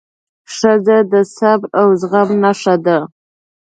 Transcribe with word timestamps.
ښځه 0.55 0.97
د 1.11 1.13
صبر 1.35 1.67
او 1.81 1.87
زغم 2.01 2.29
نښه 2.43 2.75
ده. 2.85 2.97